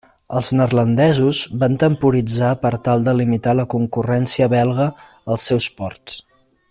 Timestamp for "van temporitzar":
1.63-2.49